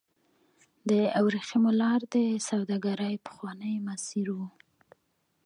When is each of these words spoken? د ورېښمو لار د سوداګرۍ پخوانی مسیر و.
د 0.89 0.91
ورېښمو 1.25 1.71
لار 1.81 2.01
د 2.13 2.15
سوداګرۍ 2.49 3.15
پخوانی 3.25 3.73
مسیر 3.87 4.27
و. 4.37 4.39